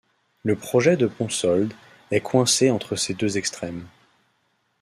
Le 0.41 0.55
projet 0.55 0.97
de 0.97 1.05
Ponsoldt 1.05 1.75
est 2.09 2.21
coincé 2.21 2.71
entre 2.71 2.95
ces 2.95 3.13
deux 3.13 3.37
extrêmes. 3.37 3.85